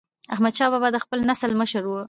احمدشاه 0.33 0.69
بابا 0.73 0.87
د 0.93 0.97
خپل 1.03 1.19
نسل 1.29 1.51
مشر 1.61 1.83
و. 1.87 1.91